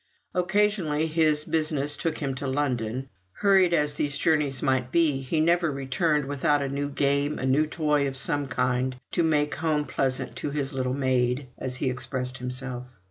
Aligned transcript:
Occasionally 0.33 1.05
his 1.05 1.45
business 1.45 1.95
took 1.95 2.17
him 2.17 2.31
up 2.31 2.37
to 2.37 2.47
London. 2.47 3.09
Hurried 3.33 3.71
as 3.71 3.93
these 3.93 4.17
journeys 4.17 4.63
might 4.63 4.91
be, 4.91 5.21
he 5.21 5.39
never 5.39 5.71
returned 5.71 6.25
without 6.25 6.63
a 6.63 6.67
new 6.67 6.89
game, 6.89 7.37
a 7.37 7.45
new 7.45 7.67
toy 7.67 8.07
of 8.07 8.17
some 8.17 8.47
kind, 8.47 8.99
to 9.11 9.21
"make 9.21 9.53
home 9.53 9.85
pleasant 9.85 10.35
to 10.37 10.49
his 10.49 10.73
little 10.73 10.95
maid," 10.95 11.49
as 11.59 11.75
he 11.75 11.87
expressed 11.87 12.39
himself. 12.39 12.95